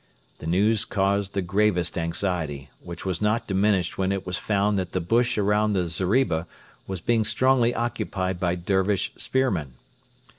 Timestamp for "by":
8.39-8.55